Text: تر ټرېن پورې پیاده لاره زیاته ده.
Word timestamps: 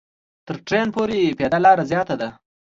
تر 0.45 0.55
ټرېن 0.67 0.87
پورې 0.95 1.35
پیاده 1.37 1.59
لاره 1.65 1.83
زیاته 1.91 2.15
ده. 2.21 2.29